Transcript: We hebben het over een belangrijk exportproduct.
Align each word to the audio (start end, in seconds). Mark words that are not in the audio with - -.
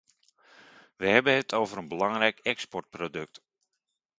We 0.95 1.07
hebben 1.07 1.35
het 1.35 1.53
over 1.53 1.77
een 1.77 1.87
belangrijk 1.87 2.39
exportproduct. 2.39 3.41